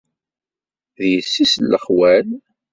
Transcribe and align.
D 0.99 0.99
yessi-s 1.11 1.53
n 1.59 1.69
lexwal. 1.71 2.27